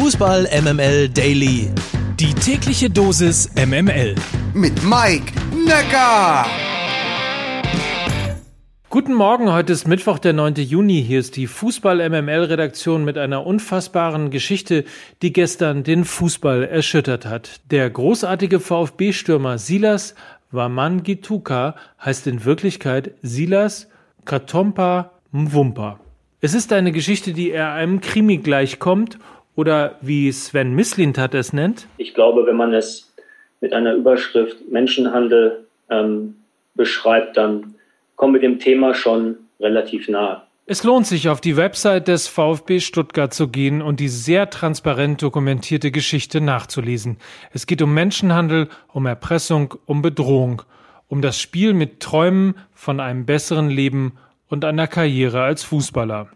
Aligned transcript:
Fußball 0.00 0.48
MML 0.62 1.08
Daily. 1.08 1.72
Die 2.20 2.32
tägliche 2.32 2.88
Dosis 2.88 3.50
MML. 3.56 4.14
Mit 4.54 4.84
Mike 4.84 5.32
Necker. 5.66 6.46
Guten 8.90 9.12
Morgen, 9.12 9.52
heute 9.52 9.72
ist 9.72 9.88
Mittwoch, 9.88 10.20
der 10.20 10.34
9. 10.34 10.54
Juni. 10.54 11.02
Hier 11.02 11.18
ist 11.18 11.34
die 11.34 11.48
Fußball-MML-Redaktion 11.48 13.04
mit 13.04 13.18
einer 13.18 13.44
unfassbaren 13.44 14.30
Geschichte, 14.30 14.84
die 15.20 15.32
gestern 15.32 15.82
den 15.82 16.04
Fußball 16.04 16.62
erschüttert 16.62 17.26
hat. 17.26 17.60
Der 17.72 17.90
großartige 17.90 18.60
VfB-Stürmer 18.60 19.58
Silas 19.58 20.14
Wamangituka 20.52 21.74
heißt 22.04 22.28
in 22.28 22.44
Wirklichkeit 22.44 23.14
Silas 23.22 23.88
Katompa 24.24 25.10
Mwumpa. 25.32 25.98
Es 26.40 26.54
ist 26.54 26.72
eine 26.72 26.92
Geschichte, 26.92 27.32
die 27.32 27.50
eher 27.50 27.72
einem 27.72 28.00
Krimi 28.00 28.36
gleichkommt 28.36 29.18
oder 29.58 29.96
wie 30.00 30.30
Sven 30.30 30.72
Mislintat 30.72 31.34
es 31.34 31.52
nennt. 31.52 31.88
Ich 31.96 32.14
glaube, 32.14 32.46
wenn 32.46 32.54
man 32.54 32.72
es 32.72 33.12
mit 33.60 33.72
einer 33.72 33.92
Überschrift 33.94 34.70
Menschenhandel 34.70 35.66
ähm, 35.90 36.36
beschreibt, 36.76 37.36
dann 37.36 37.74
kommen 38.14 38.34
wir 38.34 38.40
dem 38.40 38.60
Thema 38.60 38.94
schon 38.94 39.34
relativ 39.58 40.08
nahe. 40.08 40.42
Es 40.66 40.84
lohnt 40.84 41.08
sich, 41.08 41.28
auf 41.28 41.40
die 41.40 41.56
Website 41.56 42.06
des 42.06 42.28
VfB 42.28 42.78
Stuttgart 42.78 43.34
zu 43.34 43.48
gehen 43.48 43.82
und 43.82 43.98
die 43.98 44.06
sehr 44.06 44.48
transparent 44.48 45.22
dokumentierte 45.22 45.90
Geschichte 45.90 46.40
nachzulesen. 46.40 47.16
Es 47.52 47.66
geht 47.66 47.82
um 47.82 47.92
Menschenhandel, 47.92 48.68
um 48.92 49.06
Erpressung, 49.06 49.74
um 49.86 50.02
Bedrohung, 50.02 50.62
um 51.08 51.20
das 51.20 51.40
Spiel 51.40 51.74
mit 51.74 51.98
Träumen 51.98 52.54
von 52.74 53.00
einem 53.00 53.26
besseren 53.26 53.70
Leben 53.70 54.18
und 54.46 54.64
einer 54.64 54.86
Karriere 54.86 55.42
als 55.42 55.64
Fußballer. 55.64 56.28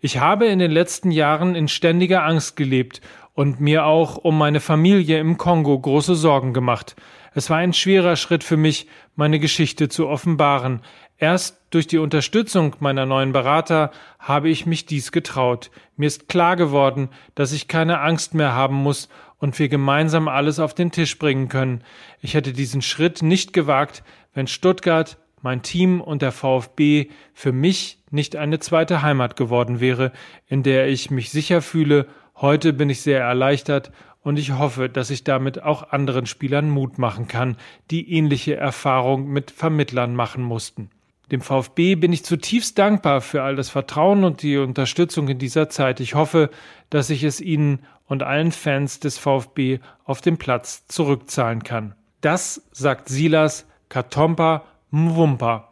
Ich 0.00 0.18
habe 0.18 0.46
in 0.46 0.58
den 0.58 0.70
letzten 0.70 1.10
Jahren 1.10 1.54
in 1.54 1.68
ständiger 1.68 2.24
Angst 2.24 2.56
gelebt 2.56 3.00
und 3.34 3.60
mir 3.60 3.86
auch 3.86 4.16
um 4.16 4.36
meine 4.36 4.60
Familie 4.60 5.18
im 5.18 5.38
Kongo 5.38 5.78
große 5.78 6.14
Sorgen 6.14 6.52
gemacht. 6.52 6.96
Es 7.34 7.48
war 7.48 7.58
ein 7.58 7.72
schwerer 7.72 8.16
Schritt 8.16 8.44
für 8.44 8.56
mich, 8.56 8.86
meine 9.16 9.38
Geschichte 9.38 9.88
zu 9.88 10.08
offenbaren. 10.08 10.82
Erst 11.16 11.62
durch 11.70 11.86
die 11.86 11.98
Unterstützung 11.98 12.76
meiner 12.80 13.06
neuen 13.06 13.32
Berater 13.32 13.90
habe 14.18 14.48
ich 14.48 14.66
mich 14.66 14.86
dies 14.86 15.12
getraut. 15.12 15.70
Mir 15.96 16.08
ist 16.08 16.28
klar 16.28 16.56
geworden, 16.56 17.08
dass 17.34 17.52
ich 17.52 17.68
keine 17.68 18.00
Angst 18.00 18.34
mehr 18.34 18.52
haben 18.52 18.76
muss 18.76 19.08
und 19.38 19.58
wir 19.58 19.68
gemeinsam 19.68 20.28
alles 20.28 20.58
auf 20.58 20.74
den 20.74 20.90
Tisch 20.90 21.18
bringen 21.18 21.48
können. 21.48 21.84
Ich 22.20 22.34
hätte 22.34 22.52
diesen 22.52 22.82
Schritt 22.82 23.22
nicht 23.22 23.52
gewagt, 23.52 24.02
wenn 24.34 24.46
Stuttgart, 24.46 25.18
mein 25.42 25.62
Team 25.62 26.00
und 26.00 26.22
der 26.22 26.32
VfB 26.32 27.08
für 27.34 27.52
mich 27.52 27.98
nicht 28.10 28.36
eine 28.36 28.58
zweite 28.58 29.02
Heimat 29.02 29.36
geworden 29.36 29.80
wäre, 29.80 30.12
in 30.46 30.62
der 30.62 30.88
ich 30.88 31.10
mich 31.10 31.30
sicher 31.30 31.62
fühle. 31.62 32.06
Heute 32.36 32.72
bin 32.72 32.90
ich 32.90 33.00
sehr 33.00 33.20
erleichtert 33.20 33.92
und 34.22 34.38
ich 34.38 34.52
hoffe, 34.52 34.88
dass 34.88 35.10
ich 35.10 35.24
damit 35.24 35.62
auch 35.62 35.90
anderen 35.90 36.26
Spielern 36.26 36.70
Mut 36.70 36.98
machen 36.98 37.28
kann, 37.28 37.56
die 37.90 38.12
ähnliche 38.12 38.56
Erfahrung 38.56 39.28
mit 39.28 39.50
Vermittlern 39.50 40.14
machen 40.14 40.42
mussten. 40.42 40.90
Dem 41.30 41.40
VfB 41.40 41.94
bin 41.94 42.12
ich 42.12 42.24
zutiefst 42.24 42.78
dankbar 42.78 43.20
für 43.20 43.42
all 43.42 43.56
das 43.56 43.70
Vertrauen 43.70 44.24
und 44.24 44.42
die 44.42 44.58
Unterstützung 44.58 45.28
in 45.28 45.38
dieser 45.38 45.68
Zeit. 45.70 45.98
Ich 46.00 46.14
hoffe, 46.14 46.50
dass 46.90 47.10
ich 47.10 47.24
es 47.24 47.40
Ihnen 47.40 47.80
und 48.06 48.22
allen 48.22 48.52
Fans 48.52 49.00
des 49.00 49.16
VfB 49.16 49.78
auf 50.04 50.20
dem 50.20 50.36
Platz 50.36 50.86
zurückzahlen 50.88 51.62
kann. 51.62 51.94
Das 52.20 52.68
sagt 52.72 53.08
Silas 53.08 53.66
Katompa 53.88 54.64
Mwumpa. 54.92 55.68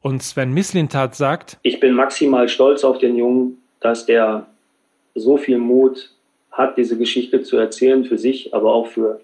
Und 0.00 0.22
Sven 0.22 0.54
Mislintat 0.54 1.14
sagt, 1.14 1.58
ich 1.62 1.80
bin 1.80 1.92
maximal 1.92 2.48
stolz 2.48 2.84
auf 2.84 2.98
den 2.98 3.16
Jungen, 3.16 3.58
dass 3.80 4.06
der 4.06 4.46
so 5.14 5.36
viel 5.36 5.58
Mut 5.58 6.10
hat, 6.50 6.78
diese 6.78 6.96
Geschichte 6.96 7.42
zu 7.42 7.56
erzählen 7.58 8.04
für 8.04 8.16
sich, 8.16 8.54
aber 8.54 8.72
auch 8.72 8.86
für 8.86 9.20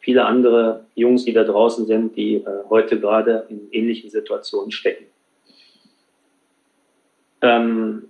viele 0.00 0.24
andere 0.24 0.84
Jungs, 0.94 1.24
die 1.24 1.32
da 1.32 1.44
draußen 1.44 1.86
sind, 1.86 2.16
die 2.16 2.36
äh, 2.36 2.44
heute 2.68 2.98
gerade 2.98 3.46
in 3.48 3.68
ähnlichen 3.70 4.10
Situationen 4.10 4.72
stecken. 4.72 5.04
Ähm, 7.42 8.04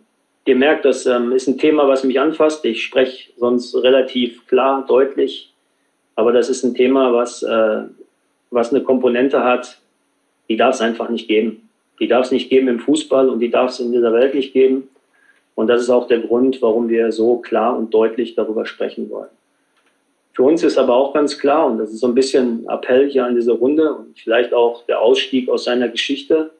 ihr 0.46 0.56
merkt, 0.56 0.84
das 0.84 1.06
ähm, 1.06 1.32
ist 1.32 1.46
ein 1.46 1.58
Thema, 1.58 1.86
was 1.88 2.04
mich 2.04 2.19
anfasst. 2.19 2.64
Ich 2.64 2.82
spreche 2.82 3.32
sonst 3.36 3.74
relativ 3.74 4.46
klar, 4.46 4.84
deutlich, 4.86 5.52
aber 6.16 6.32
das 6.32 6.48
ist 6.48 6.64
ein 6.64 6.74
Thema, 6.74 7.12
was, 7.12 7.42
äh, 7.42 7.82
was 8.50 8.72
eine 8.72 8.82
Komponente 8.82 9.44
hat, 9.44 9.80
die 10.50 10.56
darf 10.56 10.75
es 10.75 10.81
einfach 10.81 11.09
nicht 11.09 11.28
geben. 11.28 11.69
Die 12.00 12.09
darf 12.09 12.27
es 12.27 12.33
nicht 12.33 12.50
geben 12.50 12.66
im 12.66 12.81
Fußball 12.81 13.28
und 13.28 13.38
die 13.38 13.50
darf 13.50 13.71
es 13.71 13.78
in 13.78 13.93
dieser 13.93 14.12
Welt 14.12 14.34
nicht 14.34 14.53
geben. 14.53 14.88
Und 15.55 15.69
das 15.69 15.81
ist 15.81 15.91
auch 15.91 16.09
der 16.09 16.19
Grund, 16.19 16.61
warum 16.61 16.88
wir 16.88 17.12
so 17.12 17.37
klar 17.37 17.78
und 17.78 17.94
deutlich 17.94 18.34
darüber 18.34 18.66
sprechen 18.66 19.09
wollen. 19.11 19.28
Für 20.33 20.43
uns 20.43 20.65
ist 20.65 20.77
aber 20.77 20.97
auch 20.97 21.15
ganz 21.15 21.38
klar, 21.38 21.66
und 21.66 21.78
das 21.78 21.93
ist 21.93 22.00
so 22.00 22.09
ein 22.09 22.15
bisschen 22.15 22.69
Appell 22.69 23.09
hier 23.09 23.27
an 23.27 23.37
diese 23.37 23.53
Runde 23.53 23.94
und 23.94 24.19
vielleicht 24.19 24.53
auch 24.53 24.84
der 24.87 25.00
Ausstieg 25.00 25.49
aus 25.49 25.65
seiner 25.65 25.88
Geschichte, 25.88 26.50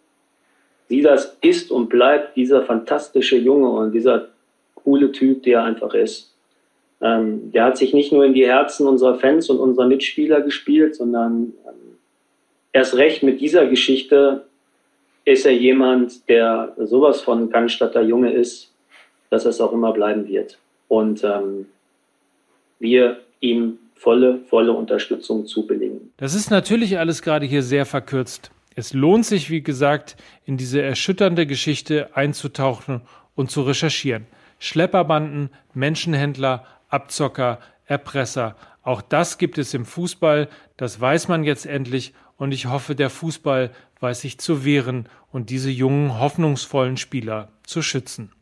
Silas 0.89 1.37
ist 1.41 1.73
und 1.73 1.89
bleibt 1.89 2.37
dieser 2.37 2.63
fantastische 2.63 3.39
Junge 3.39 3.71
und 3.71 3.93
dieser 3.93 4.29
coole 4.77 5.11
Typ, 5.11 5.43
der 5.43 5.61
er 5.61 5.65
einfach 5.65 5.95
ist. 5.95 6.33
Ähm, 7.01 7.51
der 7.53 7.65
hat 7.65 7.77
sich 7.77 7.93
nicht 7.93 8.13
nur 8.13 8.25
in 8.25 8.35
die 8.35 8.47
Herzen 8.47 8.87
unserer 8.87 9.17
Fans 9.17 9.51
und 9.51 9.59
unserer 9.59 9.87
Mitspieler 9.87 10.43
gespielt, 10.43 10.95
sondern 10.95 11.55
ähm, 11.67 11.90
erst 12.73 12.97
recht 12.97 13.23
mit 13.23 13.41
dieser 13.41 13.67
Geschichte 13.67 14.47
ist 15.25 15.47
er 15.47 15.53
jemand, 15.53 16.29
der 16.29 16.75
sowas 16.79 17.21
von 17.21 17.51
Cannstatter 17.51 18.03
Junge 18.03 18.33
ist, 18.33 18.73
dass 19.29 19.45
es 19.45 19.61
auch 19.61 19.73
immer 19.73 19.93
bleiben 19.93 20.27
wird. 20.27 20.59
Und 20.89 21.23
ähm, 21.23 21.67
wir 22.79 23.21
ihm 23.41 23.79
volle, 23.95 24.41
volle 24.49 24.73
Unterstützung 24.73 25.47
zubilligen. 25.47 26.13
Das 26.17 26.35
ist 26.35 26.51
natürlich 26.51 26.99
alles 26.99 27.23
gerade 27.23 27.47
hier 27.47 27.63
sehr 27.63 27.87
verkürzt. 27.87 28.51
Es 28.75 28.95
lohnt 28.95 29.27
sich, 29.27 29.51
wie 29.51 29.63
gesagt, 29.63 30.17
in 30.47 30.57
diese 30.57 30.81
erschütternde 30.81 31.47
Geschichte 31.47 32.09
einzutauchen 32.15 33.03
und 33.35 33.51
zu 33.51 33.63
recherchieren. 33.63 34.27
Schlepperbanden, 34.59 35.51
Menschenhändler, 35.75 36.65
Abzocker, 36.89 37.59
Erpresser. 37.87 38.57
Auch 38.83 39.03
das 39.03 39.39
gibt 39.39 39.59
es 39.59 39.75
im 39.75 39.85
Fußball, 39.85 40.49
das 40.77 41.01
weiß 41.01 41.29
man 41.29 41.45
jetzt 41.45 41.67
endlich 41.67 42.15
und 42.41 42.53
ich 42.53 42.67
hoffe, 42.67 42.95
der 42.95 43.11
Fußball 43.11 43.71
weiß 44.01 44.23
sich 44.23 44.39
zu 44.39 44.65
wehren 44.65 45.11
und 45.31 45.51
diese 45.51 45.71
jungen, 45.71 46.19
hoffnungsvollen 46.19 46.97
Spieler 46.97 47.53
zu 47.65 47.83
schützen. 47.83 48.33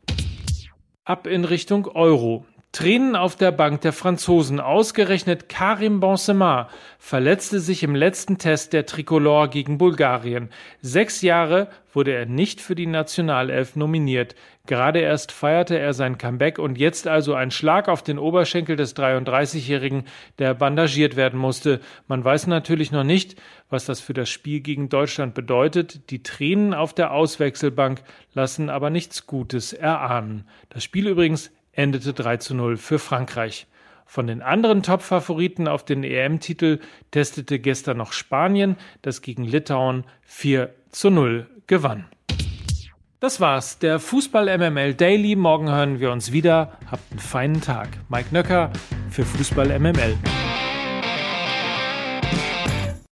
Ab 1.04 1.26
in 1.26 1.44
Richtung 1.44 1.88
Euro. 1.88 2.46
Tränen 2.70 3.16
auf 3.16 3.34
der 3.34 3.50
Bank 3.50 3.80
der 3.80 3.94
Franzosen. 3.94 4.60
Ausgerechnet 4.60 5.48
Karim 5.48 6.00
Benzema 6.00 6.68
verletzte 6.98 7.60
sich 7.60 7.82
im 7.82 7.94
letzten 7.94 8.36
Test 8.36 8.74
der 8.74 8.84
Tricolore 8.84 9.48
gegen 9.48 9.78
Bulgarien. 9.78 10.50
Sechs 10.82 11.22
Jahre 11.22 11.68
wurde 11.94 12.12
er 12.12 12.26
nicht 12.26 12.60
für 12.60 12.74
die 12.74 12.86
Nationalelf 12.86 13.74
nominiert. 13.74 14.34
Gerade 14.66 15.00
erst 15.00 15.32
feierte 15.32 15.78
er 15.78 15.94
sein 15.94 16.18
Comeback 16.18 16.58
und 16.58 16.76
jetzt 16.76 17.08
also 17.08 17.32
ein 17.32 17.50
Schlag 17.50 17.88
auf 17.88 18.02
den 18.02 18.18
Oberschenkel 18.18 18.76
des 18.76 18.94
33-Jährigen, 18.94 20.04
der 20.38 20.52
bandagiert 20.52 21.16
werden 21.16 21.40
musste. 21.40 21.80
Man 22.06 22.22
weiß 22.22 22.48
natürlich 22.48 22.92
noch 22.92 23.02
nicht, 23.02 23.40
was 23.70 23.86
das 23.86 24.00
für 24.00 24.12
das 24.12 24.28
Spiel 24.28 24.60
gegen 24.60 24.90
Deutschland 24.90 25.32
bedeutet. 25.32 26.10
Die 26.10 26.22
Tränen 26.22 26.74
auf 26.74 26.92
der 26.92 27.12
Auswechselbank 27.12 28.02
lassen 28.34 28.68
aber 28.68 28.90
nichts 28.90 29.26
Gutes 29.26 29.72
erahnen. 29.72 30.46
Das 30.68 30.84
Spiel 30.84 31.08
übrigens 31.08 31.50
endete 31.78 32.12
3 32.12 32.38
zu 32.38 32.54
0 32.54 32.76
für 32.76 32.98
Frankreich. 32.98 33.66
Von 34.04 34.26
den 34.26 34.42
anderen 34.42 34.82
Top-Favoriten 34.82 35.68
auf 35.68 35.84
den 35.84 36.02
EM-Titel 36.02 36.80
testete 37.10 37.58
gestern 37.58 37.98
noch 37.98 38.12
Spanien, 38.12 38.76
das 39.02 39.22
gegen 39.22 39.44
Litauen 39.44 40.04
4 40.22 40.74
zu 40.90 41.10
0 41.10 41.46
gewann. 41.66 42.06
Das 43.20 43.40
war's, 43.40 43.78
der 43.78 43.98
Fußball 43.98 44.58
MML 44.58 44.94
Daily. 44.94 45.36
Morgen 45.36 45.70
hören 45.70 46.00
wir 46.00 46.10
uns 46.10 46.32
wieder. 46.32 46.78
Habt 46.90 47.10
einen 47.10 47.20
feinen 47.20 47.60
Tag. 47.60 47.88
Mike 48.08 48.28
Nöcker 48.32 48.72
für 49.10 49.24
Fußball 49.24 49.78
MML. 49.78 50.16